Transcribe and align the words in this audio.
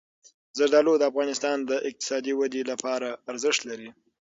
زردالو 0.57 0.93
د 0.99 1.03
افغانستان 1.11 1.57
د 1.69 1.71
اقتصادي 1.89 2.33
ودې 2.39 2.61
لپاره 2.71 3.07
ارزښت 3.31 3.61
لري. 3.69 3.89